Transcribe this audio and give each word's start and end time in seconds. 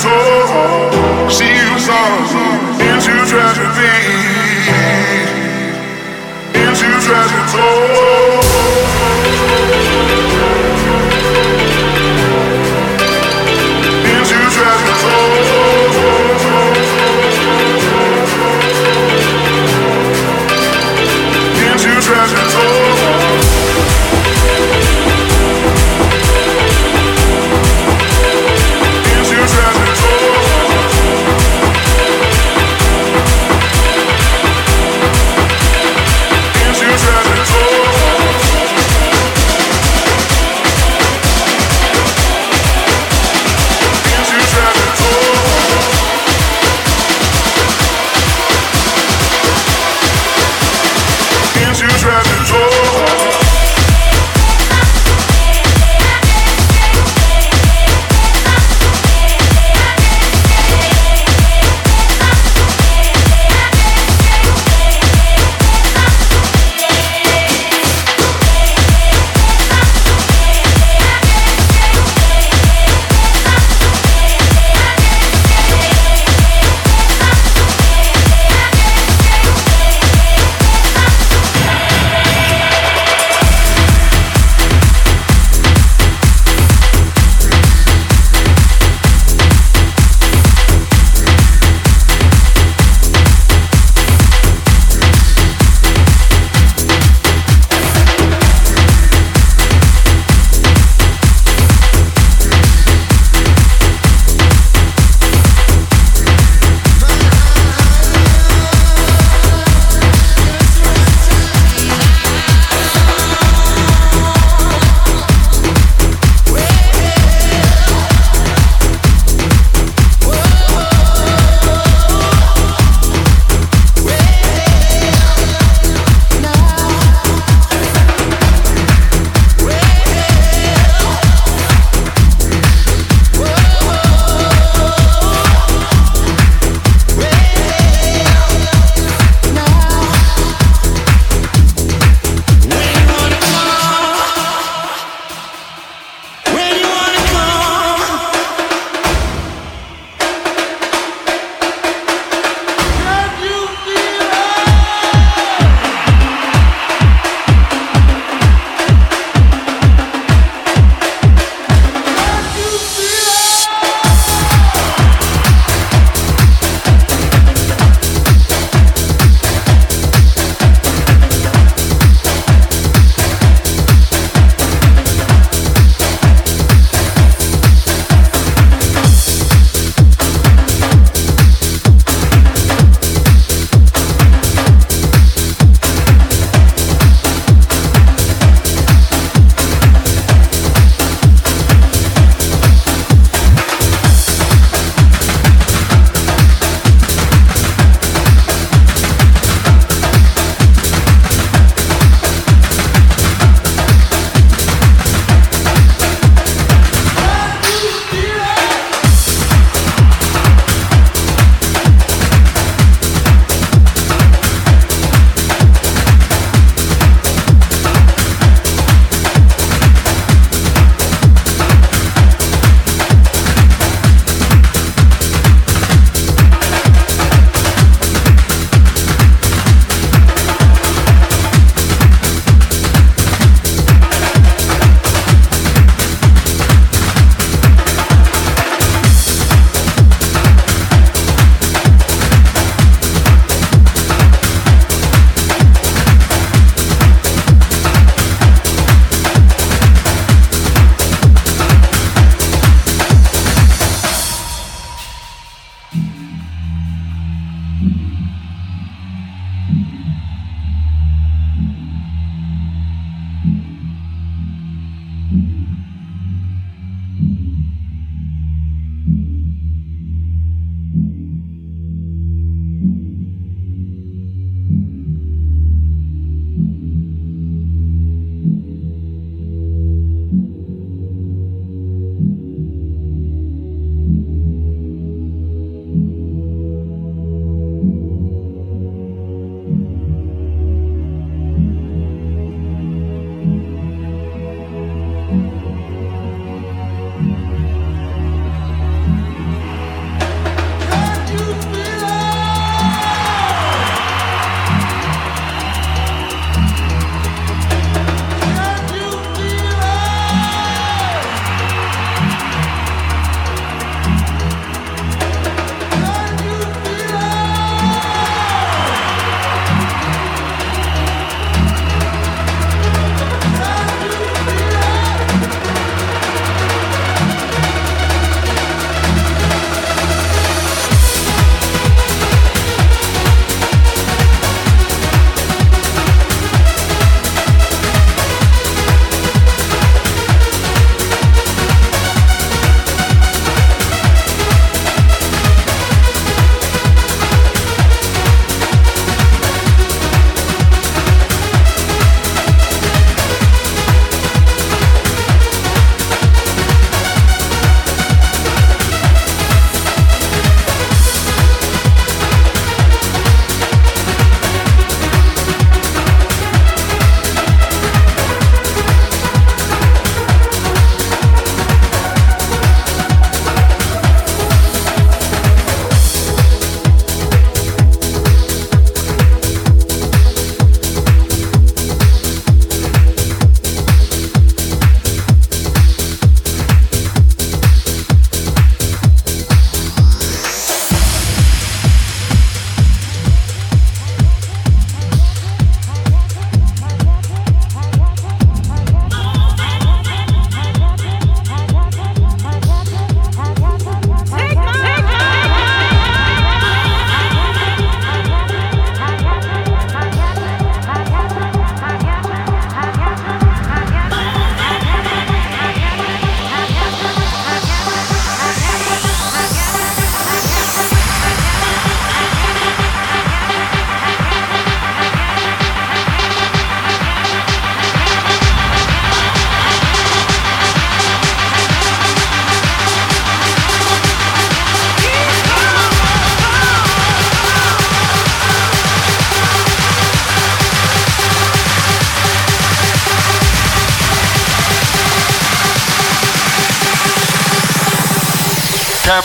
she 0.00 0.08
was 1.68 1.88
into 2.80 3.14
tragedy, 3.28 3.92
into 6.54 6.88
tragedy. 7.04 8.39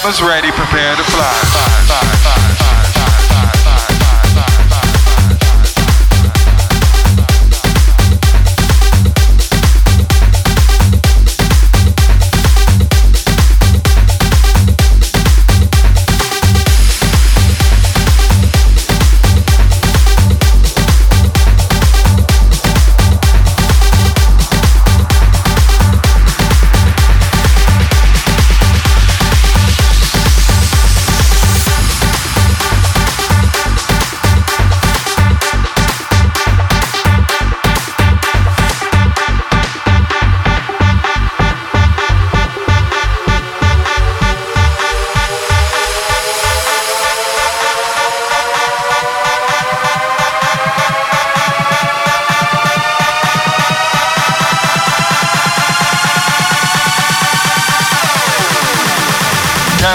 Campus 0.05 0.21
ready, 0.21 0.51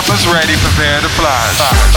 Campus 0.01 0.27
ready, 0.33 0.55
prepare 0.57 0.99
to 1.03 1.09
fly. 1.11 1.90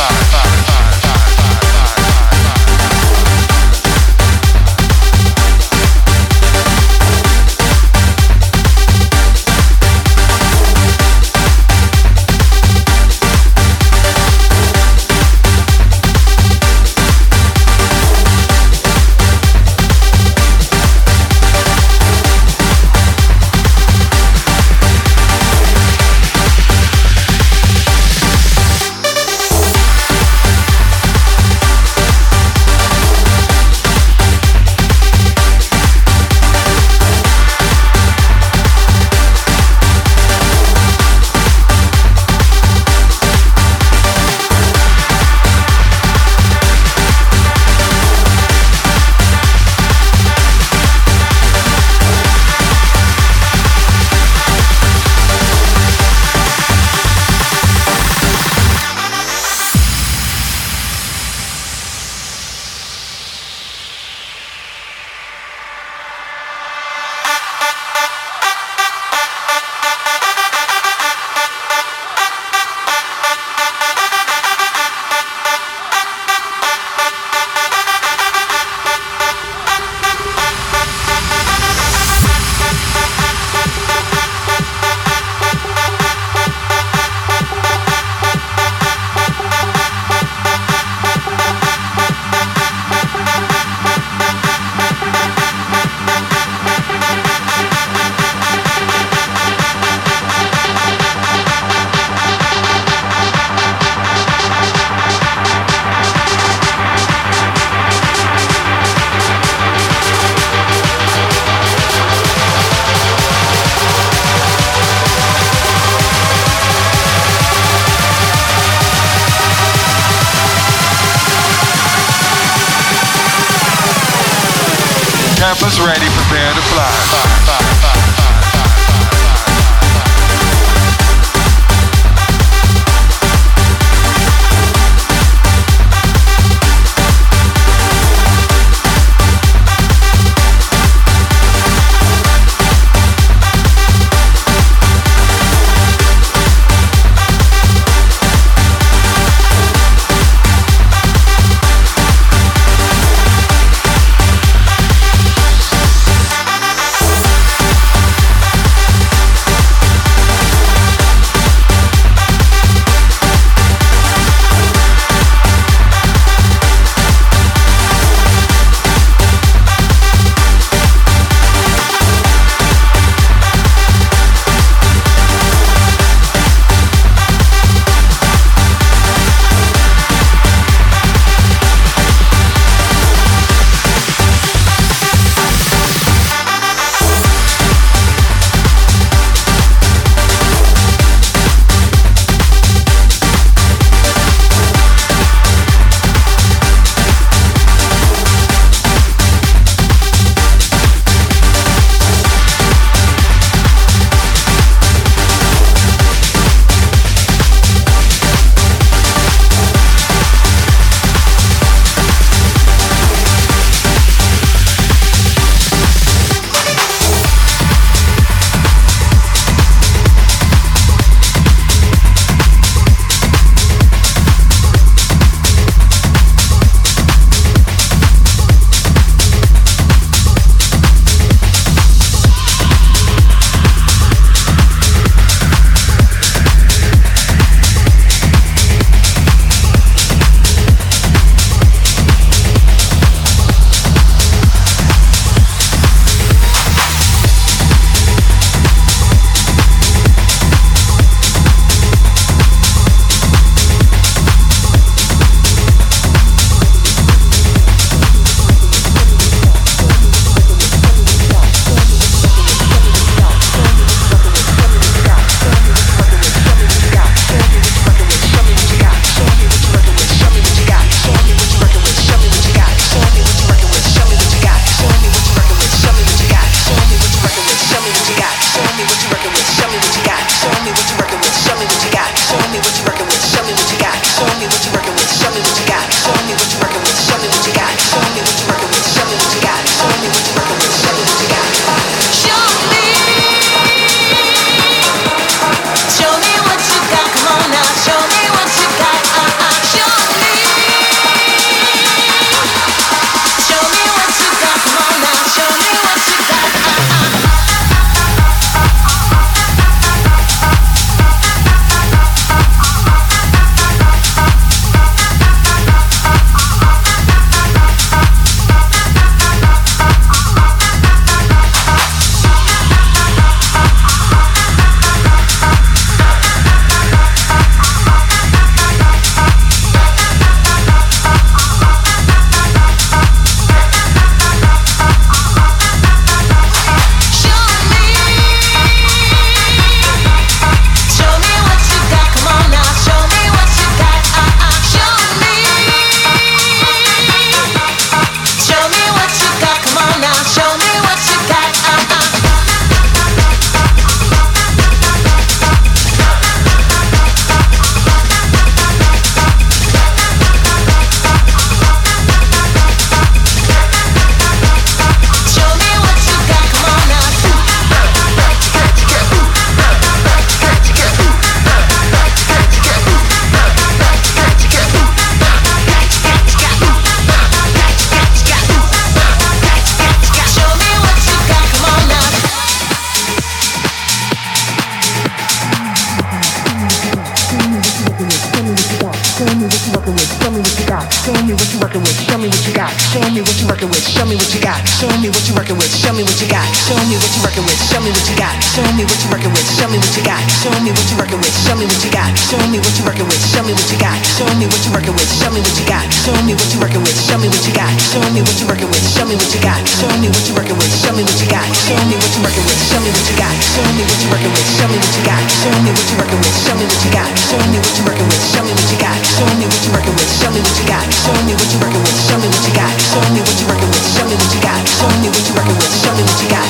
Show 392.92 393.00
me 393.10 393.22
what 393.22 393.38
you 393.40 393.48
working 393.48 393.70
with. 393.70 393.86
Show 393.88 394.06
me 394.06 394.16
what 394.20 394.34
you 394.34 394.42
got. 394.42 394.60
Show 394.68 394.90
me 395.00 395.08
what 395.10 395.24
you 395.28 395.34
working 395.34 395.58
with. 395.58 395.72
Show 395.72 395.94
me 395.94 396.04
what 396.04 396.20
you 396.20 396.28
got. 396.28 396.46
Show 396.68 396.76
me 396.90 396.98
what 397.00 397.12
you 397.16 397.22
working 397.24 397.46
with. 397.46 397.58
Show 397.70 397.80
me 397.80 397.90
what 397.90 398.06
you 398.10 398.16
got. 398.20 398.36
Show 398.54 398.66
me 398.76 398.84
what 398.84 399.00
you 399.00 399.10
working 399.10 399.32
with. 399.32 399.46
Show 399.56 399.68
me 399.70 399.78
what 399.80 399.94
you 399.96 400.04
got. 400.04 400.22
Show 400.36 400.52
me 400.60 400.70
what 400.74 400.86
you 400.90 400.96
working 400.98 401.20
with. 401.22 401.34
Show 401.34 401.56
me 401.56 401.64
what 401.66 401.80
you 401.84 401.90
got. 401.90 402.10
Show 402.28 402.38
me 402.52 402.60
what 402.60 402.76
you 402.78 402.84
working 402.84 403.08
with. 403.08 403.22
Show 403.24 403.42
me 403.46 403.52
what 403.54 403.70
you 403.72 403.78
got. 403.80 403.98
Show 404.04 404.28
me 404.36 404.46
what 404.46 404.62
you 404.66 404.72
working 404.74 404.94
with. 404.96 405.10
Show 405.16 405.32
me 405.32 405.42
what 405.42 405.56
you 405.58 405.66
got. 405.66 405.84
Show 406.04 406.14
me 406.28 406.34
what 406.36 406.50
you 406.52 406.60
working 406.60 406.82
with. 406.84 406.96
Show 407.02 407.18
me 407.18 407.28
what 407.28 407.46
you 407.46 407.54
got. 407.56 407.72
Show 407.80 408.04
me 408.12 408.20
what 408.22 408.38
you 408.38 408.46
working 408.46 408.68
with. 408.68 408.84
Show 408.84 409.06
me 409.08 409.14
what 409.16 409.32
you 409.32 409.40
got. 409.42 409.60
Show 409.64 409.90
me 409.98 410.08
what 410.12 410.28
you 410.28 410.34
working 410.36 410.58
with. 410.60 410.74
Show 410.84 410.94
me 410.94 411.02
what 411.04 411.18
you 411.20 411.28
got. 411.32 411.48
Show 411.64 411.78
me 411.88 411.96
what 411.98 412.14
you 412.14 412.22
working 412.24 412.44
with. 412.44 412.62
Show 412.68 412.80
me 412.84 412.90
what 412.92 413.08
you 413.10 413.16
got. 413.18 413.36
Show 413.54 413.66
me 413.74 413.82
what 413.84 414.02
you 414.04 414.10
working 414.12 414.32
with. 414.34 414.48
Show 414.54 414.68
me 414.68 414.78
what 414.78 414.94
you 414.94 415.02
got. 415.04 415.24
Show 415.34 415.56
me 415.64 415.72
what 415.72 415.88
you 415.88 415.98
working 415.98 416.20
with. 416.22 416.36
Show 416.44 416.56
me 416.58 416.66
what 416.68 416.84
you 416.84 416.92
got. 416.92 417.10
Show 417.18 417.40
me 417.50 417.58
what 417.58 417.74
you 417.78 417.84
working 417.88 418.08
with. 418.10 418.24
Show 418.34 418.44
me 418.44 418.52
what 418.54 418.70
you 418.72 418.78
got. 418.78 418.98
Show 419.04 419.28
me 419.40 419.46
what 419.48 419.62
you 419.64 419.72
working 419.74 419.96
with. 419.96 420.12
Show 420.20 420.30
me 420.32 420.40
what 420.44 420.58
you 420.60 420.66
got. 420.68 420.86
Show 420.94 421.16
me 421.24 421.34
what 421.34 421.50
you 421.54 421.60
working 421.64 421.84
with. 421.84 421.98
Show 422.08 422.18
me 422.20 422.28
what 422.28 422.44
you 422.48 422.54
got. 422.54 422.73
Show 422.80 423.02
me 423.14 423.20
what 423.22 423.40
you 423.40 423.48
working 423.48 423.70
with. 423.70 423.86
Show 423.94 424.06
me 424.06 424.16
what 424.16 424.34
you 424.34 425.34
were 425.34 425.44
going 425.44 425.54
to 425.54 425.62
do, 425.62 425.70
so 425.70 425.90
I 425.90 425.94
knew 425.94 426.06
what 426.06 426.22
you 426.22 426.30
got. 426.30 426.44